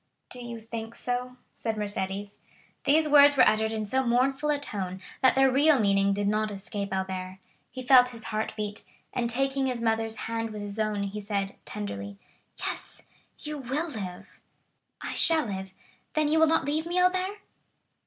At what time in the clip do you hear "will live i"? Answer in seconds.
13.59-15.13